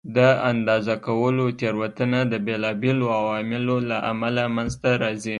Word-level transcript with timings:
د 0.17 0.19
اندازه 0.51 0.95
کولو 1.07 1.45
تېروتنه 1.59 2.19
د 2.31 2.33
بېلابېلو 2.45 3.05
عواملو 3.19 3.77
له 3.89 3.97
امله 4.11 4.43
منځته 4.55 4.89
راځي. 5.01 5.29